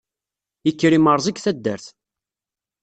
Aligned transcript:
Yekker 0.67 0.91
yimerẓi 0.93 1.31
deg 1.33 1.37
taddart. 1.43 1.85